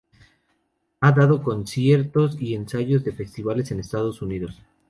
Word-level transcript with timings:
Ha 1.01 1.11
dado 1.11 1.43
conciertos 1.43 2.35
y 2.41 2.55
ensayos 2.55 3.03
de 3.03 3.11
festivales 3.13 3.69
en 3.69 3.81
Estados 3.81 4.23
Unidos. 4.23 4.59